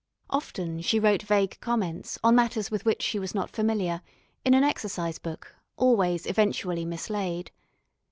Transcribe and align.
Often 0.31 0.81
she 0.81 0.99
wrote 0.99 1.21
vague 1.21 1.59
comments 1.59 2.17
on 2.23 2.33
matters 2.35 2.71
with 2.71 2.85
which 2.85 3.03
she 3.03 3.19
was 3.19 3.35
not 3.35 3.51
familiar, 3.51 4.01
in 4.43 4.55
an 4.55 4.63
exercise 4.63 5.19
book, 5.19 5.55
always 5.77 6.25
eventually 6.25 6.85
mislaid. 6.85 7.51